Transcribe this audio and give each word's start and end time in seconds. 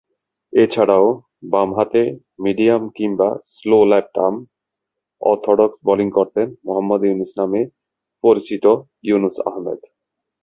এছাড়াও, 0.53 1.07
বামহাতে 1.51 2.01
মিডিয়াম 2.39 2.83
কিংবা 2.97 3.29
স্লো 3.55 3.77
লেফট-আর্ম 3.91 4.35
অর্থোডক্স 5.21 5.77
বোলিং 5.87 6.07
করতেন 6.17 6.47
মোহাম্মদ 6.65 7.01
ইউনুস 7.05 7.31
নামে 7.39 7.61
পরিচিত 8.23 8.65
ইউনুস 9.03 9.35
আহমেদ। 9.49 9.79